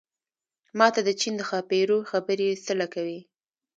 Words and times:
ما 0.77 0.87
ته 0.93 1.01
د 1.07 1.09
چين 1.19 1.33
د 1.37 1.41
ښاپېرو 1.49 1.97
خبرې 2.11 2.49
څه 2.65 2.73
له 2.79 2.87
کوې 2.93 3.19